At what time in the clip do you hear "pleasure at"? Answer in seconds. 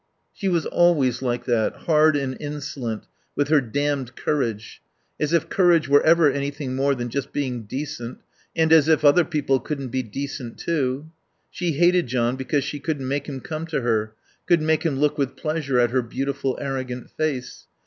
15.35-15.91